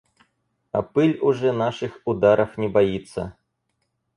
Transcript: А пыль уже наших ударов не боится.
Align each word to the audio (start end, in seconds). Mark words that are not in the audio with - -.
А 0.71 0.81
пыль 0.81 1.19
уже 1.21 1.51
наших 1.51 2.01
ударов 2.05 2.57
не 2.57 2.67
боится. 2.67 3.37